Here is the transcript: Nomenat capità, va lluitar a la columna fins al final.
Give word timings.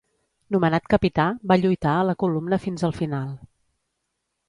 Nomenat 0.55 0.87
capità, 0.93 1.27
va 1.53 1.59
lluitar 1.65 1.93
a 1.99 2.09
la 2.13 2.17
columna 2.25 2.61
fins 2.67 2.89
al 2.91 2.99
final. 3.05 3.33